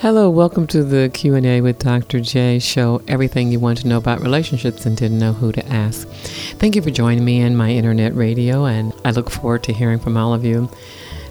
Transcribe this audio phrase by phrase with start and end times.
[0.00, 2.20] Hello, welcome to the Q&A with Dr.
[2.20, 6.08] J show, everything you want to know about relationships and didn't know who to ask.
[6.56, 9.98] Thank you for joining me in my internet radio and I look forward to hearing
[9.98, 10.70] from all of you.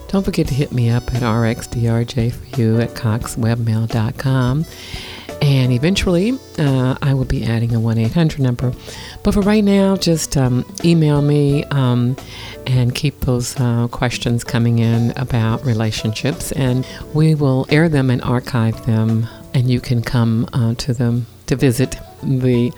[0.10, 4.66] Don't forget to hit me up at rxdrj for you at coxwebmail.com.
[5.42, 8.74] And eventually, uh, I will be adding a 1 800 number.
[9.24, 12.18] But for right now, just um, email me um,
[12.68, 16.52] and keep those uh, questions coming in about relationships.
[16.52, 21.26] And we will air them and archive them, and you can come uh, to them
[21.48, 22.72] to visit the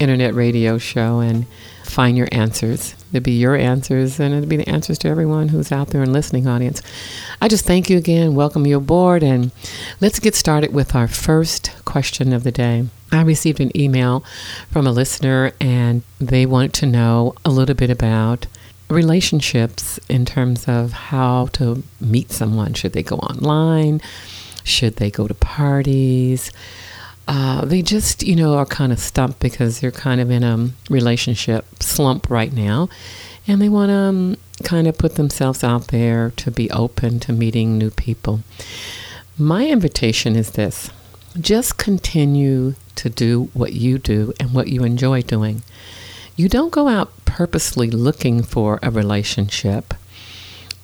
[0.00, 1.46] internet radio show and
[1.84, 2.94] find your answers.
[3.12, 6.12] It'll be your answers, and it'll be the answers to everyone who's out there in
[6.12, 6.82] listening audience.
[7.40, 9.52] I just thank you again, welcome you aboard, and
[10.00, 11.63] let's get started with our first
[11.94, 12.86] question of the day.
[13.12, 14.24] I received an email
[14.72, 18.48] from a listener, and they wanted to know a little bit about
[18.90, 22.74] relationships in terms of how to meet someone.
[22.74, 24.00] Should they go online?
[24.64, 26.50] Should they go to parties?
[27.26, 30.70] uh, they just, you know, are kind of stumped because they're kind of in a
[30.90, 32.88] relationship slump right now.
[33.46, 37.32] And they want to um, kind of put themselves out there to be open to
[37.32, 38.40] meeting new people.
[39.38, 40.90] My invitation is this
[41.40, 45.62] just continue to do what you do and what you enjoy doing.
[46.36, 49.94] You don't go out purposely looking for a relationship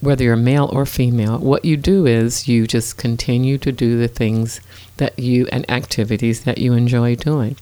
[0.01, 4.09] whether you're male or female, what you do is you just continue to do the
[4.09, 4.61] things
[4.97, 7.57] that you and activities that you enjoy doing.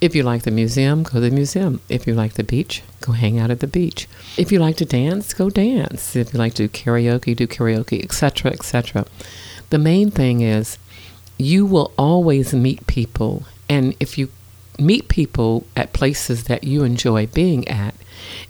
[0.00, 1.80] If you like the museum, go to the museum.
[1.90, 4.08] If you like the beach, go hang out at the beach.
[4.38, 6.16] If you like to dance, go dance.
[6.16, 9.04] If you like to do karaoke, do karaoke, etc., etc.
[9.68, 10.78] The main thing is
[11.44, 14.28] you will always meet people, and if you
[14.78, 17.94] meet people at places that you enjoy being at,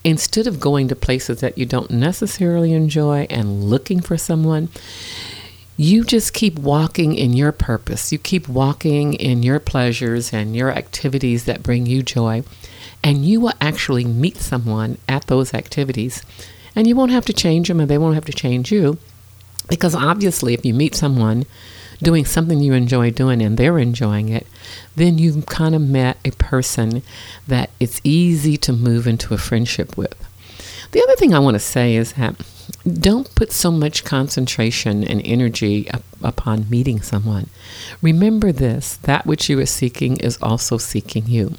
[0.05, 4.69] instead of going to places that you don't necessarily enjoy and looking for someone,
[5.77, 8.13] you just keep walking in your purpose.
[8.13, 12.45] You keep walking in your pleasures and your activities that bring you joy.
[13.03, 16.23] And you will actually meet someone at those activities.
[16.77, 18.99] And you won't have to change them and they won't have to change you.
[19.69, 21.47] Because obviously, if you meet someone
[22.03, 24.47] doing something you enjoy doing and they're enjoying it,
[24.97, 27.03] then you've kind of met a person
[27.47, 30.15] that it's easy to move into a friendship with.
[30.91, 32.37] The other thing I want to say is that
[32.87, 37.49] don't put so much concentration and energy up upon meeting someone.
[38.03, 41.55] Remember this that which you are seeking is also seeking you.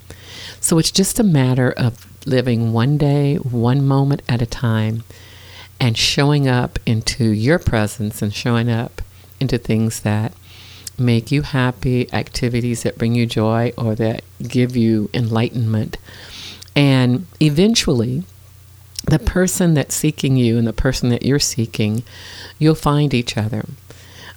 [0.59, 5.03] So it's just a matter of living one day, one moment at a time,
[5.79, 9.01] and showing up into your presence and showing up
[9.39, 10.33] into things that
[10.97, 15.97] make you happy, activities that bring you joy or that give you enlightenment.
[16.75, 18.23] And eventually,
[19.05, 22.03] the person that's seeking you and the person that you're seeking,
[22.59, 23.65] you'll find each other.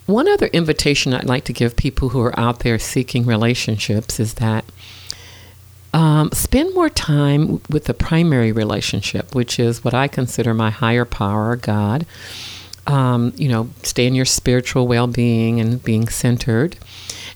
[0.07, 4.35] One other invitation I'd like to give people who are out there seeking relationships is
[4.35, 4.65] that
[5.93, 11.05] um, spend more time with the primary relationship, which is what I consider my higher
[11.05, 12.07] power, God
[12.87, 16.77] um, you know, stay in your spiritual well being and being centered.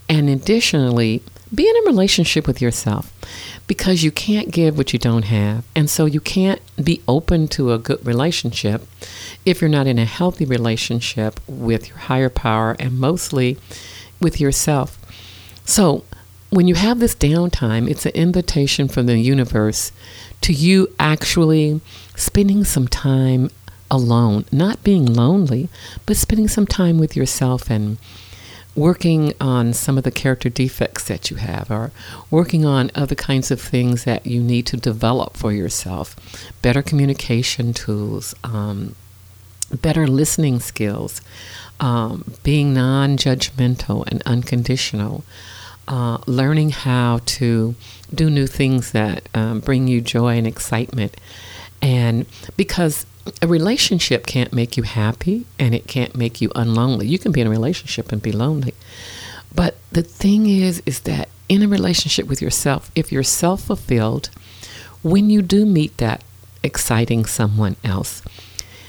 [0.08, 1.22] And additionally,
[1.54, 3.12] be in a relationship with yourself
[3.66, 5.64] because you can't give what you don't have.
[5.74, 8.86] And so you can't be open to a good relationship
[9.44, 13.58] if you're not in a healthy relationship with your higher power and mostly
[14.20, 14.98] with yourself.
[15.64, 16.04] So
[16.50, 19.92] when you have this downtime, it's an invitation from the universe
[20.40, 21.80] to you actually
[22.16, 23.50] spending some time
[23.90, 25.68] alone, not being lonely,
[26.06, 27.98] but spending some time with yourself and
[28.76, 31.90] working on some of the character defects that you have or
[32.30, 36.14] working on other kinds of things that you need to develop for yourself.
[36.62, 38.94] Better communication tools um,
[39.70, 41.20] better listening skills
[41.78, 45.24] um, being non-judgmental and unconditional
[45.88, 47.74] uh, learning how to
[48.14, 51.16] do new things that um, bring you joy and excitement.
[51.82, 52.26] And
[52.56, 53.06] because
[53.42, 57.08] a relationship can't make you happy and it can't make you unlonely.
[57.08, 58.74] You can be in a relationship and be lonely.
[59.54, 64.30] But the thing is, is that in a relationship with yourself, if you're self fulfilled,
[65.02, 66.22] when you do meet that
[66.62, 68.22] exciting someone else,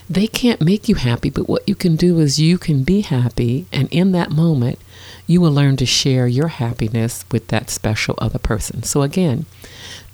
[0.09, 3.65] they can't make you happy, but what you can do is you can be happy,
[3.71, 4.77] and in that moment,
[5.25, 8.83] you will learn to share your happiness with that special other person.
[8.83, 9.45] So, again,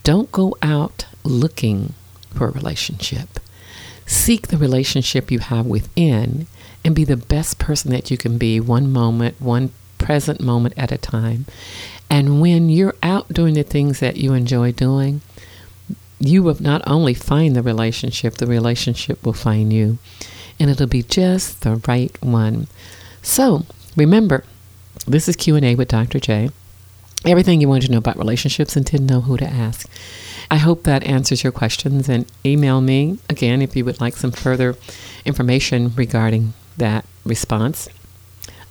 [0.04, 1.94] don't go out looking
[2.32, 3.40] for a relationship.
[4.08, 6.48] Seek the relationship you have within
[6.84, 10.92] and be the best person that you can be one moment, one present moment at
[10.92, 11.46] a time.
[12.10, 15.22] And when you're out doing the things that you enjoy doing,
[16.20, 19.98] you will not only find the relationship, the relationship will find you.
[20.60, 22.68] And it'll be just the right one.
[23.22, 23.66] So
[23.96, 24.44] remember,
[25.06, 26.20] This is Q&A with Dr.
[26.20, 26.50] J.
[27.26, 29.90] Everything you wanted to know about relationships and didn't know who to ask.
[30.50, 34.32] I hope that answers your questions and email me again if you would like some
[34.32, 34.76] further
[35.26, 37.90] information regarding that response.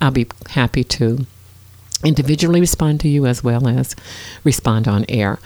[0.00, 1.26] I'll be happy to
[2.04, 3.96] individually respond to you as well as
[4.44, 5.38] respond on air.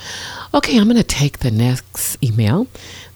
[0.53, 2.67] Okay, I'm going to take the next email.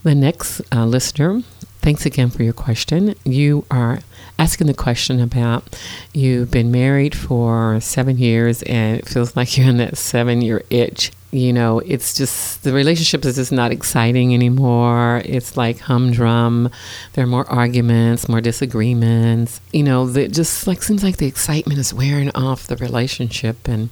[0.03, 1.43] The next uh, listener,
[1.85, 3.15] thanks again for your question.
[3.25, 3.99] You are
[4.39, 5.79] asking the question about
[6.15, 10.63] you've been married for seven years and it feels like you're in that seven year
[10.71, 15.21] itch you know, it's just the relationship is just not exciting anymore.
[15.25, 16.71] It's like humdrum.
[17.15, 19.61] There are more arguments, more disagreements.
[19.73, 23.67] You know, it just like seems like the excitement is wearing off the relationship.
[23.67, 23.91] And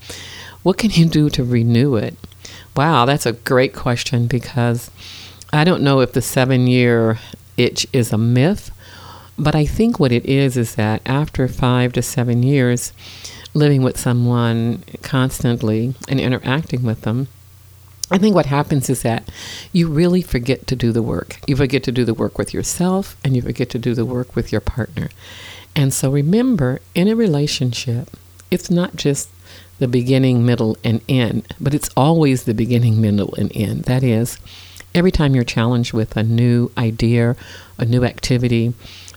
[0.62, 2.16] what can you do to renew it?
[2.76, 4.88] Wow, that's a great question because
[5.52, 7.18] I don't know if the seven year
[7.62, 8.70] itch is a myth,
[9.38, 12.92] but I think what it is is that after five to seven years,
[13.54, 17.28] living with someone constantly and interacting with them,
[18.10, 19.30] I think what happens is that
[19.72, 21.40] you really forget to do the work.
[21.46, 24.36] You forget to do the work with yourself and you forget to do the work
[24.36, 25.08] with your partner.
[25.74, 28.10] And so remember, in a relationship,
[28.50, 29.30] it's not just
[29.78, 33.84] the beginning, middle, and end, but it's always the beginning, middle, and end.
[33.84, 34.38] That is,
[34.94, 37.36] every time you're challenged with a new idea,
[37.78, 38.74] a new activity,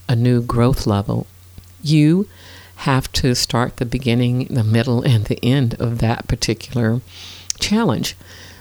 [0.07, 1.27] a new growth level,
[1.83, 2.27] you
[2.77, 7.01] have to start the beginning, the middle, and the end of that particular
[7.59, 8.15] challenge.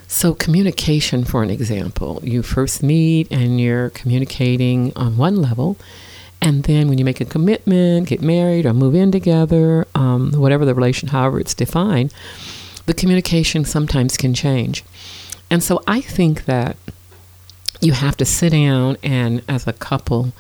[0.07, 5.77] So, communication, for an example, you first meet and you're communicating on one level,
[6.41, 10.65] and then when you make a commitment, get married, or move in together, um, whatever
[10.65, 12.13] the relation, however it's defined,
[12.87, 14.85] the communication sometimes can change.
[15.51, 16.77] And so, I think that
[17.81, 20.33] you have to sit down and, as a couple,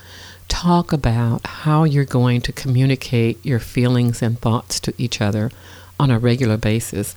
[0.49, 5.51] talk about how you're going to communicate your feelings and thoughts to each other
[5.99, 7.15] on a regular basis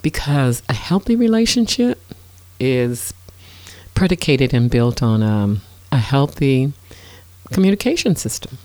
[0.00, 2.00] because a healthy relationship
[2.60, 3.12] is
[3.94, 5.60] predicated and built on um,
[5.90, 6.72] a healthy
[7.52, 8.58] communication system.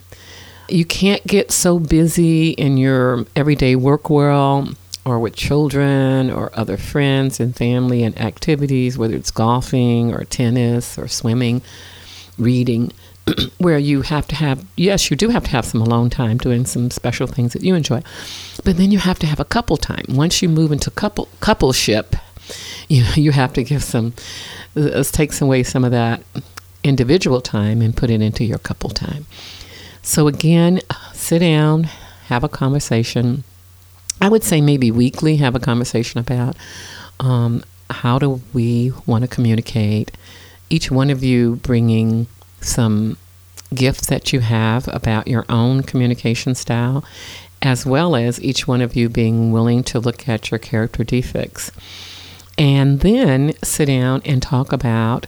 [0.70, 4.76] You can't get so busy in your everyday work world
[5.08, 10.98] or with children or other friends and family and activities, whether it's golfing or tennis
[10.98, 11.62] or swimming,
[12.38, 12.92] reading,
[13.58, 16.66] where you have to have yes, you do have to have some alone time doing
[16.66, 18.02] some special things that you enjoy,
[18.66, 20.06] but then you have to have a couple time.
[20.10, 22.20] Once you move into couple coupleship,
[22.90, 24.14] you you have to give some
[24.76, 26.22] let's take some away some of that
[26.84, 29.26] individual time and put it into your couple time.
[30.02, 30.82] So again,
[31.14, 31.84] sit down,
[32.28, 33.44] have a conversation.
[34.22, 36.56] I would say maybe weekly have a conversation about
[37.20, 40.12] um, how do we want to communicate.
[40.70, 42.28] Each one of you bringing
[42.62, 43.18] some
[43.74, 47.04] gifts that you have about your own communication style,
[47.62, 51.72] as well as each one of you being willing to look at your character defects.
[52.58, 55.28] And then sit down and talk about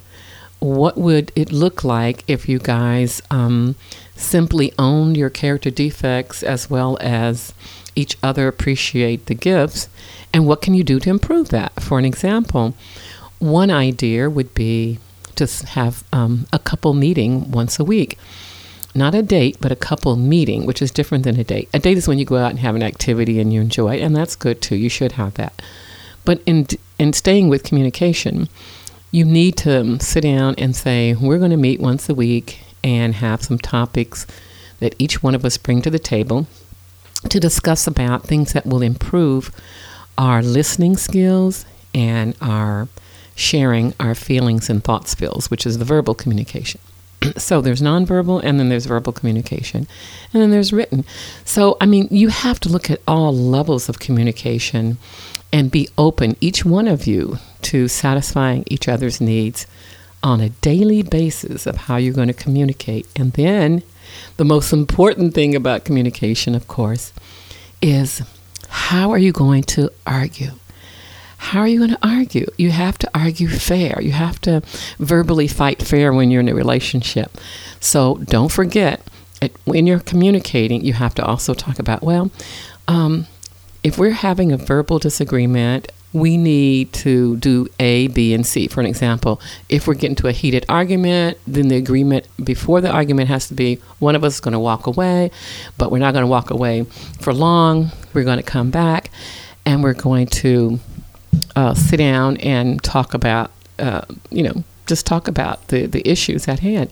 [0.59, 3.75] what would it look like if you guys um,
[4.19, 7.53] simply own your character defects as well as
[7.95, 9.89] each other appreciate the gifts
[10.33, 12.73] and what can you do to improve that for an example
[13.39, 14.99] one idea would be
[15.39, 18.17] to have um, a couple meeting once a week.
[18.93, 21.69] Not a date, but a couple meeting, which is different than a date.
[21.73, 24.01] A date is when you go out and have an activity and you enjoy it,
[24.01, 24.75] and that's good too.
[24.75, 25.61] You should have that.
[26.25, 28.49] But in in staying with communication,
[29.11, 32.59] you need to um, sit down and say, we're going to meet once a week
[32.83, 34.25] and have some topics
[34.79, 36.47] that each one of us bring to the table
[37.29, 39.51] to discuss about things that will improve
[40.17, 42.87] our listening skills and our
[43.35, 46.79] sharing our feelings and thought skills, which is the verbal communication.
[47.37, 49.87] so there's nonverbal and then there's verbal communication
[50.33, 51.05] and then there's written.
[51.45, 54.97] So, I mean, you have to look at all levels of communication
[55.51, 59.65] and be open, each one of you, to satisfying each other's needs
[60.21, 63.07] on a daily basis of how you're going to communicate.
[63.15, 63.83] And then
[64.37, 67.13] the most important thing about communication, of course,
[67.81, 68.21] is
[68.67, 70.51] how are you going to argue?
[71.39, 72.45] how are you going to argue?
[72.57, 74.01] You have to argue fair.
[74.01, 74.61] You have to
[74.99, 77.37] verbally fight fair when you're in a relationship.
[77.79, 79.01] So don't forget,
[79.63, 82.29] when you're communicating, you have to also talk about, well,
[82.89, 83.25] um,
[83.83, 88.67] if we're having a verbal disagreement, we need to do A, B, and C.
[88.67, 92.89] For an example, if we're getting to a heated argument, then the agreement before the
[92.89, 95.29] argument has to be one of us is going to walk away,
[95.77, 96.83] but we're not going to walk away
[97.19, 97.91] for long.
[98.13, 99.11] We're going to come back
[99.65, 100.79] and we're going to
[101.55, 104.01] uh, sit down and talk about, uh,
[104.31, 106.91] you know, just talk about the, the issues at hand.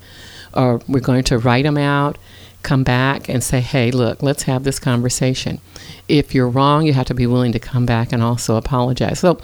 [0.54, 2.18] Or we're going to write them out
[2.64, 5.60] come back and say, hey, look, let's have this conversation.
[6.08, 9.20] If you're wrong, you have to be willing to come back and also apologize.
[9.20, 9.40] So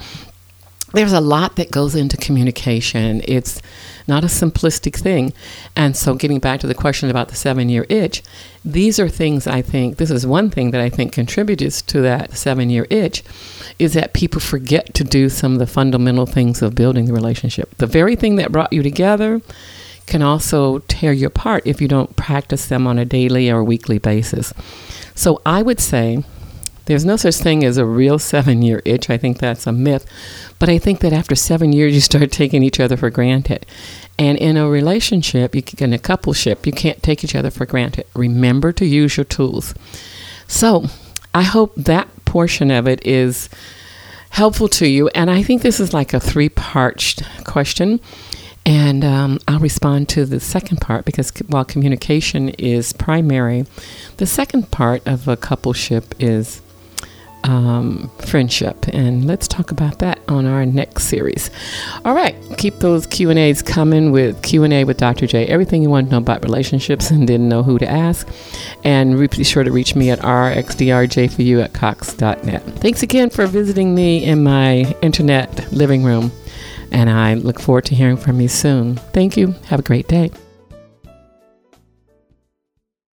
[0.94, 3.20] there's a lot that goes into communication.
[3.24, 3.60] It's
[4.06, 5.32] not a simplistic thing.
[5.74, 8.22] And so, getting back to the question about the seven year itch,
[8.64, 12.34] these are things I think, this is one thing that I think contributes to that
[12.36, 13.24] seven year itch,
[13.78, 17.76] is that people forget to do some of the fundamental things of building the relationship.
[17.78, 19.42] The very thing that brought you together
[20.06, 23.98] can also tear you apart if you don't practice them on a daily or weekly
[23.98, 24.52] basis.
[25.14, 26.24] So, I would say,
[26.86, 29.08] there's no such thing as a real seven year itch.
[29.08, 30.06] I think that's a myth.
[30.58, 33.66] But I think that after seven years, you start taking each other for granted.
[34.18, 37.66] And in a relationship, you can, in a coupleship, you can't take each other for
[37.66, 38.06] granted.
[38.14, 39.74] Remember to use your tools.
[40.46, 40.84] So
[41.34, 43.48] I hope that portion of it is
[44.30, 45.08] helpful to you.
[45.08, 48.00] And I think this is like a three part question.
[48.66, 53.66] And um, I'll respond to the second part because while communication is primary,
[54.16, 56.62] the second part of a coupleship is
[57.44, 61.50] um, friendship, and let's talk about that on our next series.
[62.04, 65.26] All right, keep those Q and A's coming with Q and A with Dr.
[65.26, 65.46] J.
[65.46, 68.26] Everything you want to know about relationships and didn't know who to ask,
[68.82, 72.62] and be sure to reach me at rxdrj4u at cox.net.
[72.78, 76.32] Thanks again for visiting me in my internet living room,
[76.94, 78.96] and I look forward to hearing from you soon.
[79.12, 79.48] Thank you.
[79.66, 80.30] Have a great day.